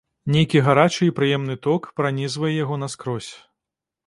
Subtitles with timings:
[0.35, 3.31] Нейкі гарачы і прыемны ток пранізвае яго наскрозь.